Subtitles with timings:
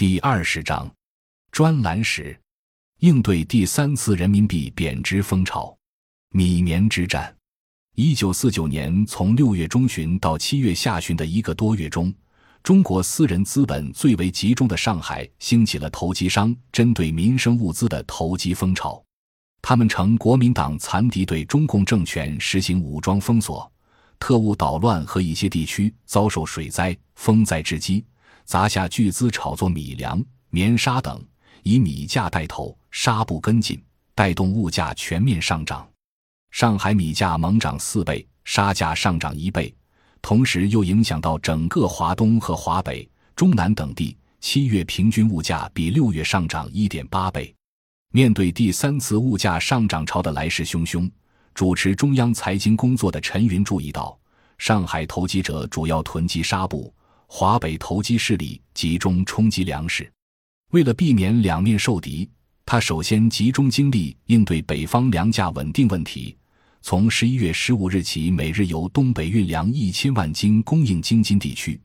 [0.00, 0.90] 第二十章，
[1.52, 2.34] 专栏史，
[3.00, 5.76] 应对第三次人民币贬值风潮。
[6.30, 7.36] 米棉之战。
[7.96, 12.10] 一九四九年从六月中旬到七月下旬的一个多月中，
[12.62, 19.04] 中国私人资本最为集中的上海，兴起了投机商针对民生物资的投机风潮。
[19.60, 23.70] 他们乘国民党残敌对中共政权实行武装封锁、
[24.18, 28.02] 特务捣乱和一些地区遭受水灾、风灾之机。
[28.44, 31.24] 砸下巨资炒作米粮、棉纱等，
[31.62, 33.82] 以米价带头，纱布跟进，
[34.14, 35.88] 带动物价全面上涨。
[36.50, 39.72] 上海米价猛涨四倍，纱价上涨一倍，
[40.20, 44.16] 同时又影响到整个华东和华北、中南等地。
[44.40, 47.54] 七月平均物价比六月上涨一点八倍。
[48.10, 51.08] 面对第三次物价上涨潮的来势汹汹，
[51.52, 54.18] 主持中央财经工作的陈云注意到，
[54.56, 56.92] 上海投机者主要囤积纱布。
[57.32, 60.12] 华北投机势力集中冲击粮食，
[60.72, 62.28] 为了避免两面受敌，
[62.66, 66.36] 他首先集中精力应对北方粮价稳定问题。
[66.82, 71.80] 从十一月十五日起，每日由东北运粮一千万斤供应京津地区，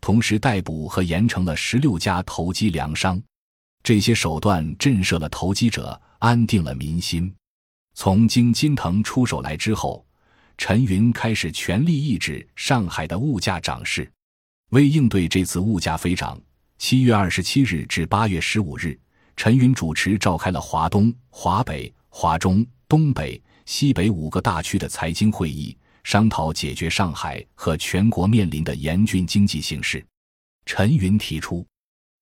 [0.00, 3.20] 同时逮捕和严惩了十六家投机粮商。
[3.82, 7.34] 这些手段震慑了投机者，安定了民心。
[7.94, 10.06] 从京津藤出手来之后，
[10.56, 14.08] 陈云开始全力抑制上海的物价涨势。
[14.70, 16.40] 为应对这次物价飞涨，
[16.78, 18.98] 七月二十七日至八月十五日，
[19.36, 30.04] 陈云主持召开了华东、华北、华中、东北、西北五个大区的财经会议，商讨解决上海和全国面临的严峻经济形势。
[30.66, 31.64] 陈云提出，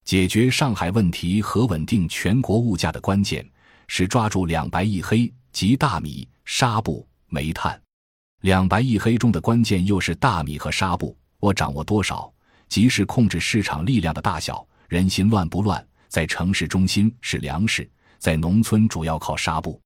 [0.05, 3.49] 解决上海问题和稳定全国物价的关键
[3.89, 7.81] 是抓住两白一黑，即大米、纱布、煤炭。
[8.43, 12.33] 两白一黑中的关键又是大米和纱布，我掌握多少？
[12.69, 15.85] 即是控制市场力量的大小，人心乱不乱？
[16.07, 19.81] 在城市中心是粮食，在农村主要靠纱布。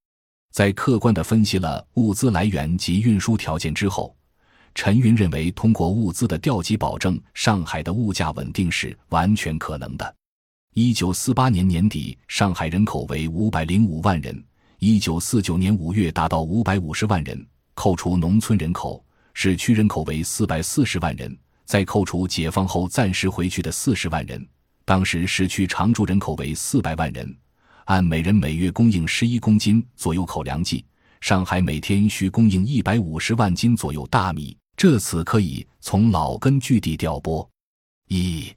[0.53, 4.15] 在客观地分析了物资来源及运输条件之后，
[4.75, 10.15] 陈云认为，通过物资的调集，保证上海的物价稳定是完全可能的。
[10.75, 14.35] 一九四八年年底，上海人口为五百零五万人；
[14.79, 19.03] 一九四九年五月达到五百五十万人，扣除农村人口，
[19.33, 21.35] 市区人口为四百四十万人。
[21.67, 24.49] 再扣除解放后暂时回去的四十万人，
[24.85, 27.37] 当时市区常住人口为四百万人，
[27.87, 30.85] 按每人每月供应十一公斤左右口粮计，
[31.21, 34.57] 上海每天需供应一百五十万斤左右大米。
[34.77, 37.49] 这次可以从老根据地调拨
[38.09, 38.53] 一，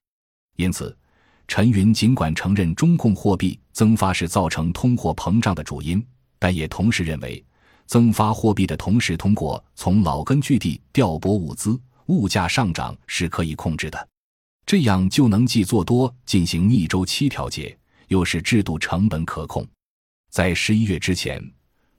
[0.57, 0.95] 因此，
[1.47, 6.05] 陈云尽管承认中共货币增发是造成通货膨胀的主因，
[6.37, 7.43] 但也同时认为，
[7.87, 11.79] 增发货币的同时，通过从老根据地调拨物资。
[12.09, 14.09] 物价上涨是可以控制的，
[14.65, 17.77] 这样就能既做多进行逆周期调节，
[18.07, 19.65] 又是制度成本可控。
[20.31, 21.39] 在十一月之前，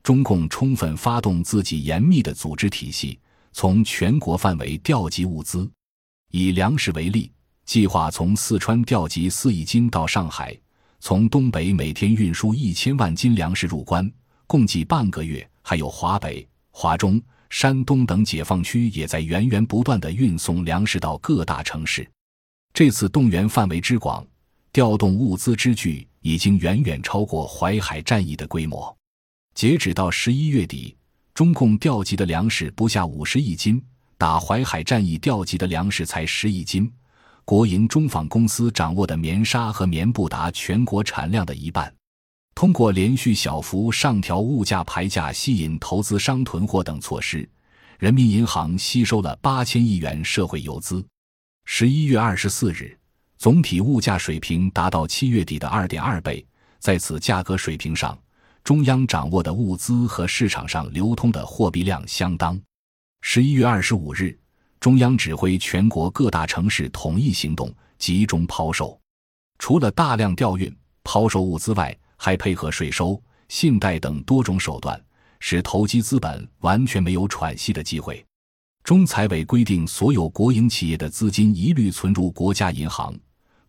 [0.03, 3.19] 中共充分发动自己严密的组织体系，
[3.53, 5.71] 从全国范围调集物资。
[6.33, 7.31] 以粮食为例，
[7.65, 10.57] 计划从四川调集四亿斤到上海，
[10.99, 14.11] 从东北每天运输一千万斤粮食入关，
[14.49, 15.49] 共计半个月。
[15.63, 17.23] 还有华北、华中。
[17.51, 22.09] 山东等解放区也在源源不断地运送粮食到各大城市。
[22.73, 24.27] 这次动员范围之广，
[24.73, 28.97] 调动物资之巨，已经远远超过淮海战役的规模。
[29.55, 30.97] 截止到十一月底，
[31.35, 33.83] 中共调集的粮食不下五十亿斤，
[34.17, 36.91] 打淮海战役调集的粮食才十亿斤。
[37.45, 41.93] 国营中纺公司掌握的棉纱和棉布达全国产量的一半。
[42.61, 47.49] 通过连续小幅上调物价牌价，吸引投资商囤货等措施，
[47.99, 51.03] 人民银行吸收了八千亿元社会游资。
[51.65, 52.95] 十一月二十四日，
[53.39, 56.47] 总体物价水平达到七月底的二点二倍。
[56.79, 58.19] 在此价格水平上，
[58.63, 62.61] 中央掌握的物资和市场上流通的货币量相当。
[63.23, 64.39] 十一月二十五日，
[64.81, 69.01] 中央指挥全国各大城市统一行动，集中抛售。
[69.59, 70.71] 除了大量调运、
[71.03, 73.19] 抛售物资外，还配合税收、
[73.49, 75.03] 信贷等多种手段，
[75.39, 78.23] 使投机资本完全没有喘息的机会。
[78.85, 83.19] 中财委规定，所有国营企业的资金一律存入国家银行，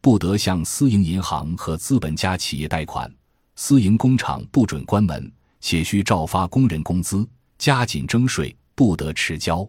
[0.01, 3.09] 不得向私营银行和资本家企业贷款；
[3.55, 5.31] 私营工厂不准关门，
[5.61, 7.25] 且需照发工人工资；
[7.57, 9.65] 加紧征税，不得迟交。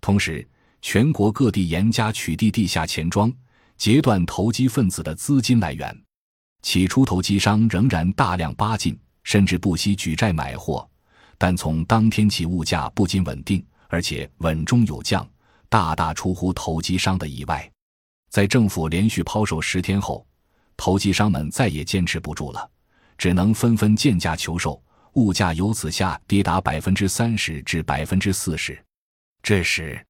[0.00, 0.48] 同时，
[0.80, 3.30] 全国各地严加取缔地下钱庄，
[3.76, 5.94] 截断投机分子的资金来源。
[6.64, 10.88] 起初，投机商仍然大量巴进，甚至不惜举债买货。
[11.36, 15.28] 但从当天起，物价不仅稳定，而且稳中有降，
[15.68, 17.70] 大大出乎投机商的意外。
[18.30, 20.26] 在政府连续抛售十天后，
[20.74, 22.66] 投机商们再也坚持不住了，
[23.18, 24.82] 只能纷纷贱价求售，
[25.12, 28.82] 物价由此下跌达百分之三十至百分之四十。
[29.42, 30.02] 这时，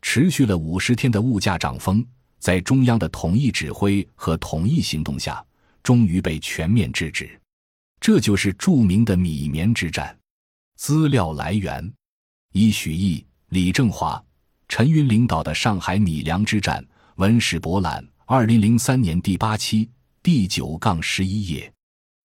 [0.00, 2.02] 持续了五十天的物价涨峰，
[2.38, 5.44] 在中央的统一指挥和统一行动下，
[5.82, 7.40] 终于被全面制止。
[8.00, 10.16] 这就是著名的米棉之战。
[10.76, 11.92] 资料来源：
[12.52, 14.22] 一许毅、李正华、
[14.68, 16.82] 陈云领导的上海米粮之战
[17.16, 19.88] 文史博览，二零零三年第八期
[20.22, 21.70] 第九杠十一页。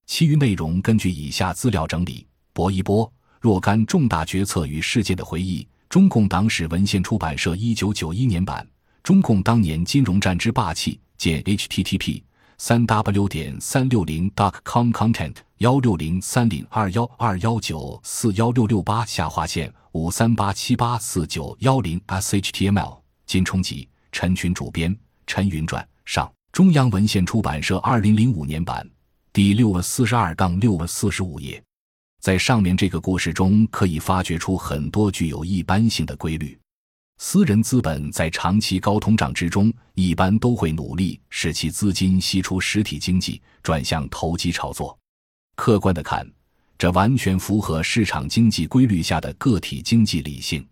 [0.05, 3.11] 其余内容根据以下资料整理：薄一波
[3.41, 5.67] 若干重大决策与事件的回忆。
[5.89, 8.67] 中共党史文献出版社一九九一年版。
[9.03, 10.99] 中共当年金融战之霸气。
[11.17, 12.21] 见 http
[12.57, 24.95] 三 w 点三六零 dot com content 幺六零三零二幺二幺九四幺六六八下划线五三八七八四九幺零 shtml 金冲集陈群主编
[25.27, 28.89] 陈云传上中央文献出版社二零零五年版
[29.33, 31.61] 第六四十二杠六四十五页，
[32.21, 36.57] 在上面这个故事中可以发掘出很多具有一般性的规律。
[37.17, 44.97] 私人资本在长期高通胀之中，一般都会努力使其资金吸出实体经济，转向投机炒作。
[45.56, 46.29] 客观的看，
[46.77, 50.67] 这完全符合市场经济规律下的个体经济理性。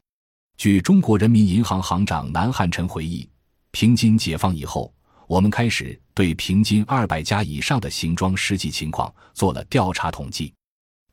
[0.57, 3.27] 据中国人民银行行长南汉宸回忆，
[3.71, 4.93] 平津解放以后，
[5.27, 10.53] 我们开始对平津二百家以上的行庄实际情况做了调查统计，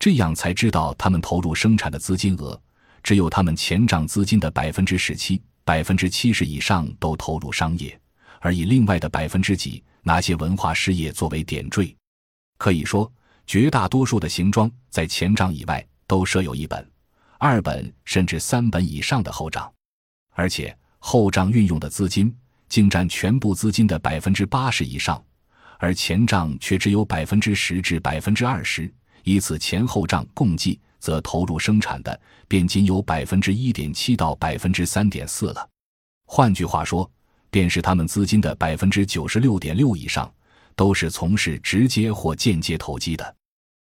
[0.01, 2.61] 这样才知道他们投入生产的资金额。
[3.03, 7.99] 只有他们前账资金的百分之十七、百分之七十以上都投入商业，
[8.41, 11.97] 而以另外的百分之几拿些文化事业作为点缀。
[12.59, 13.11] 可以说，
[13.47, 16.87] 绝大多数的行庄在前账以外都设有一本、
[17.39, 19.73] 二本甚至三本以上的后账，
[20.33, 22.35] 而且后账运用的资金
[22.69, 25.23] 竟占全部资金的百分之八十以上，
[25.79, 28.93] 而前账却只有百分之十至百分之二十。
[29.25, 30.79] 以此前后账共计。
[31.01, 35.69] 则投入生产的便仅有百分之一点七到百分之三点四了。
[36.27, 37.11] 换句话说，
[37.51, 40.33] 便是他们资金的百分之九十六点六以上
[40.77, 43.35] 都是从事直接或间接投机的。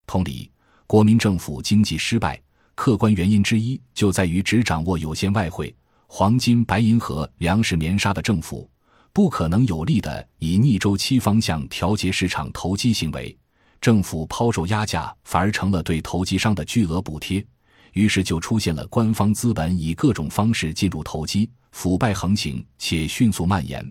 [0.05, 0.51] 同理，
[0.85, 2.41] 国民政府经济失败，
[2.75, 5.73] 客观原因之一就在于只掌握有限外汇、
[6.07, 8.69] 黄金、白银和粮食棉纱的政府，
[9.13, 13.35] 不可能有力的以逆周期方向调节市场投机行为。
[13.83, 17.45] 政府抛售压价，反而成了对投机商的巨额补贴，
[17.91, 23.85] 于是就出现了官方资本以各种方式进入投机、腐败横行且迅速蔓延，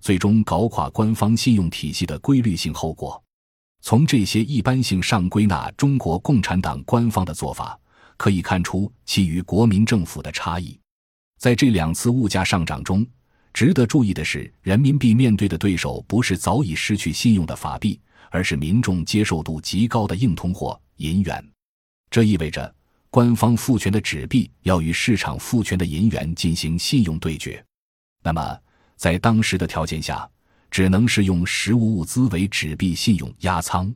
[0.00, 3.24] 最终搞垮官方信用体系的规律性后果。
[3.80, 7.80] 从这些一般性上归纳中国共产党官方的做法，
[8.18, 10.78] 可以看出其与国民政府的差异。
[11.38, 13.06] 在这两次物价上涨中，
[13.54, 17.98] 值得注意的是，人民币面对的对手不是早已失去信用的法币。
[18.30, 21.44] 而是民众接受度极高的硬通货银元，
[22.10, 22.74] 这意味着
[23.10, 27.64] 官方赋权的纸币要与市场赋权的银元进行信用对决。
[28.22, 28.58] 那么，
[28.96, 30.28] 在当时的条件下，
[30.70, 33.94] 只能是用实物物资为纸币信用压仓，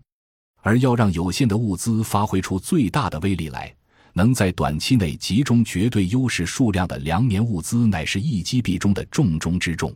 [0.62, 3.74] 而要让有限的物资发挥出最大的威力来，
[4.14, 9.94] 能在短期内集中绝对优势数量的粮棉物资，乃是一击必中的重中之重。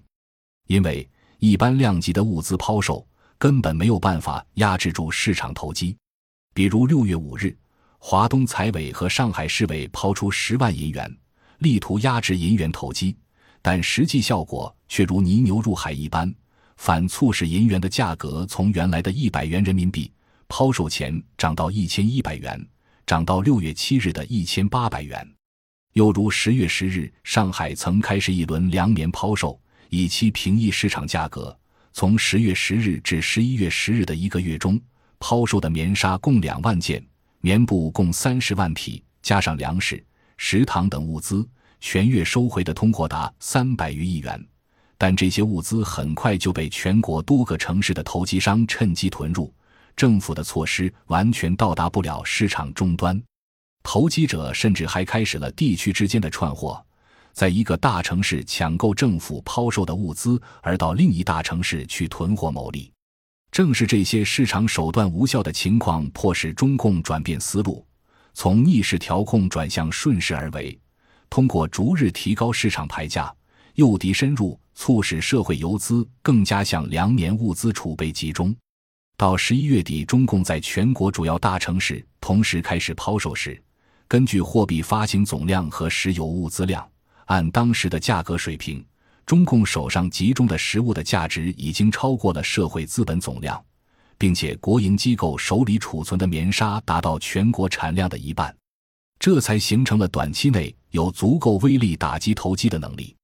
[0.66, 1.08] 因为
[1.38, 3.06] 一般量级的物资抛售。
[3.38, 5.96] 根本没有办法压制住市场投机，
[6.54, 7.56] 比如六月五日，
[7.98, 11.14] 华东财委和上海市委抛出十万银元，
[11.58, 13.14] 力图压制银元投机，
[13.60, 16.34] 但实际效果却如泥牛入海一般，
[16.76, 20.10] 反促使银元的价格从原来的一百元人民币
[20.48, 22.66] 抛售前涨到一千一百元，
[23.06, 25.26] 涨到六月七日的一千八百元。
[25.92, 31.54] 又如十月十日，上海曾开始一轮粮棉抛售，以期平抑市场价格。
[31.98, 34.78] 从十月十日至十一月十日的一个月中，
[35.18, 37.02] 抛售的棉纱共两万件，
[37.40, 40.04] 棉布共三十万匹，加上粮食、
[40.36, 41.48] 食糖等物资，
[41.80, 44.46] 全月收回的通货达三百余亿元。
[44.98, 49.50] 但这些物资很快就被全国多个城市的投机商趁机囤入，
[49.96, 53.18] 政府的措施完全到达不了市场终端，
[53.82, 56.84] 投机者甚至还开始了地区之间的串货。
[57.36, 62.90] 在一个大城市抢购政府抛售的物资，而到另一大城市去囤货牟利，
[63.52, 67.86] 正是这些市场手段无效的情况，迫使中共转变思路，
[68.32, 70.80] 从逆势调控转向顺势而为，
[71.28, 73.30] 通过逐日提高市场牌价，
[73.74, 78.56] 诱敌深入，促使社会游资更加向粮棉物资储备集中。
[79.18, 83.62] 到十一月底，中共在全国主要大城市同时开始抛售时，
[84.08, 86.82] 根据货币发行总量和石油物资量。
[87.26, 88.84] 按当时的价格水平，
[89.24, 93.62] 中共手上集中的实物的价值已经超过了社会资本总量，
[94.18, 98.54] 并且国营机构手里储存的棉纱达到全国产量的一半，
[99.18, 103.14] 这才形成了短期内有足够威力打击投机的能力。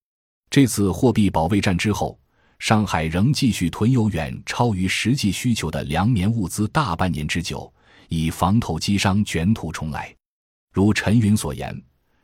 [0.50, 2.18] 这次货币保卫战之后，
[2.58, 7.72] 上海仍继续囤有远超于实际需求的粮棉物资大半年之久，
[8.08, 10.14] 以防投机商卷土重来。
[10.72, 11.80] 如陈云所言，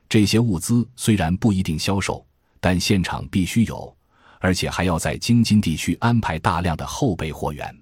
[0.08, 2.26] 这些物资虽然不一定销售，
[2.60, 3.94] 但现场必须有，
[4.40, 7.78] 而且还要在京津地区安排大量的后备货源。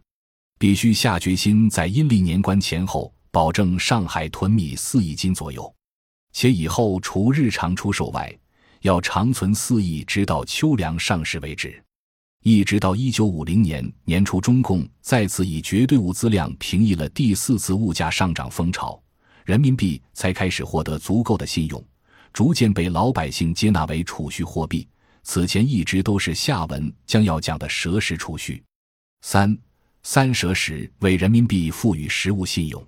[0.59, 5.73] 必须下决心，在阴历年关前后保证上海囤米四亿斤左右，
[6.33, 8.35] 且以后除日常出售外，
[8.81, 11.81] 要长存四亿，直到秋粮上市为止。
[12.43, 19.01] 一直到一九五零年年初，中共再次以绝对物资量平抑了第四次物价上涨风潮，
[19.45, 21.85] 人民币才开始获得足够的信用，
[22.37, 24.87] 逐渐被老百姓接纳为储蓄货币。
[25.23, 28.63] 此前一直都是下文将要讲的蛇食储蓄。
[29.23, 29.57] 三。
[30.03, 32.87] 三蛇时为人民币赋予实物信用。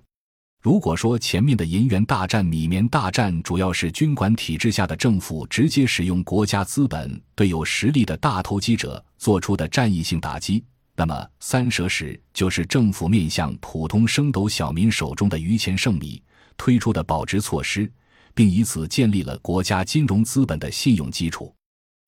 [0.61, 10.63] 如果说前面的银元大战、米棉大战主要是军管体制下的政府直接使用国家资本对有实力的大投机者做出的战役性打击，
[10.95, 16.21] 那么三蛇时就是政府面向普通升斗小民手中的余钱剩米
[16.55, 17.91] 推出的保值措施，
[18.39, 21.53] 并以此建立了国家金融资本的信用基础。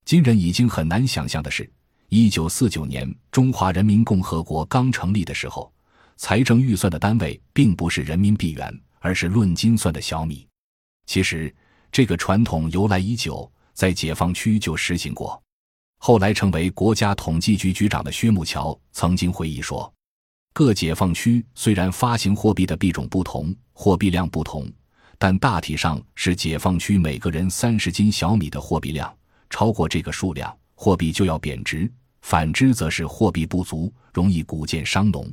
[0.06, 1.70] 今人已经很难想象的是。
[2.08, 5.70] 一九四九年，中华人民共和国刚成立的时候，
[6.16, 10.48] 财政预算的单位并不是人民币元，而是论斤算的小米。
[11.06, 11.54] 其实，
[11.92, 15.38] 这个传统由来已久，在解放区就实行过。
[15.98, 19.94] 后来成为国家统计局局长的薛木桥曾经回忆说
[20.54, 24.72] ：“各解放区虽然发行货币的币种不同，货币量不同，
[25.24, 29.16] 但大体上是解放区每个人三十斤小米的货币量，
[29.52, 31.88] 超过这个数量，货币就要贬值。”
[32.24, 35.32] 反之，则是货币不足，容易谷贱伤农。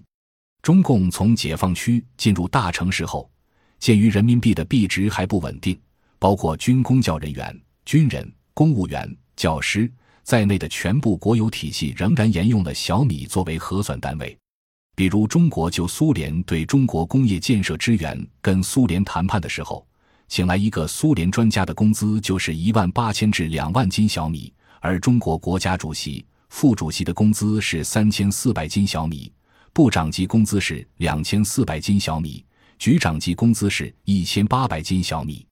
[0.61, 3.31] 中共从解放区进入大城市后，
[3.79, 5.81] 鉴于人民币的币值还不稳定，
[6.19, 9.91] 包括军公教人员、军人、公务员、教师
[10.23, 14.37] 在内的全部国有体系仍然沿用了小米作为核算单位。
[14.99, 19.87] 比如，中国就苏联对中国工业建设支援跟苏联谈判的时候，
[20.27, 26.27] 请来一个苏联专家的工资就是一万八千至两万斤小米，而中国国家主席。
[26.49, 29.33] 副主席的工资是三千四百斤小米，
[29.73, 32.45] 部长级工资是两千四百斤小米，
[32.77, 35.47] 局长级工资是一千八百斤小米。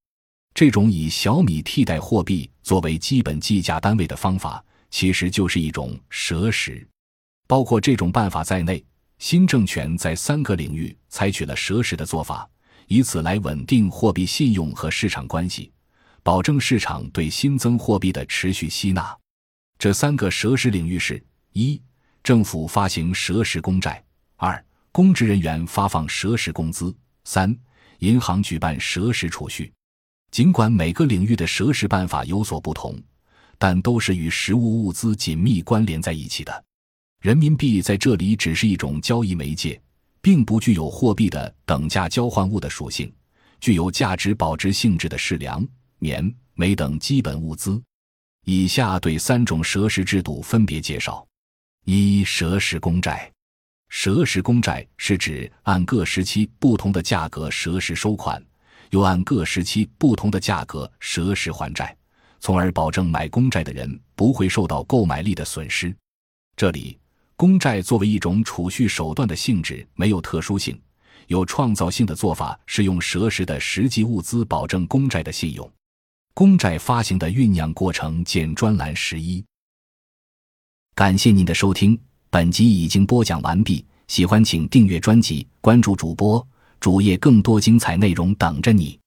[0.55, 4.61] 这种以小米替代货币作为基本计价单位的方法，
[4.91, 6.85] 其实就是一种蛇食。
[7.47, 8.85] 包括这种办法在内，
[9.19, 12.49] 新政权在三个领域采取了蛇食的做法，
[12.87, 15.73] 以此来稳定货币信用和市场关系，
[16.23, 19.17] 保证市场对新增货币的持续吸纳。
[19.79, 21.81] 这三个蛇食领域是：一、
[22.23, 23.93] 政府发行蛇食公债；
[24.37, 26.95] 二、公职人员发放蛇食工资；
[27.25, 27.57] 三、
[28.01, 29.73] 银行举办蛇食储蓄。
[30.31, 33.01] 尽管每个领域的蛇食办法有所不同，
[33.59, 36.65] 但都是与实物物资紧密关联在一起的。
[37.27, 39.83] 人民币在这里只是一种交易媒介，
[40.21, 43.13] 并不具有货币的等价交换物的属性，
[43.59, 45.67] 具有价值保值性质的是粮、
[45.99, 47.83] 棉、煤等基本物资。
[48.45, 51.27] 以下对三种蛇食制度分别介绍：
[51.85, 53.29] 一、蛇食公债。
[53.89, 58.41] 蛇食公债是指按各时期不同的价格蛇食收款，
[58.91, 61.97] 又按各时期不同的价格蛇食还债，
[62.39, 65.93] 从而保证买公债的人不会受到购买力的损失。
[66.57, 66.97] 这里，
[67.39, 70.81] 公债作为一种储蓄手段的性质没有特殊性，
[71.27, 75.71] 有创造性的做法是用蛇食的实际物资保证公债的信用。
[76.33, 79.45] 公债发行的酝酿过程见专栏十一。
[80.95, 81.99] 感谢您的收听，
[82.31, 83.85] 本集已经播讲完毕。
[84.09, 86.47] 喜欢请订阅专辑，关注主播
[86.81, 88.99] 主页，更多精彩内容等着你。